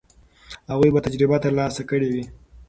[0.71, 2.23] هغوی به تجربه ترلاسه کړې وي.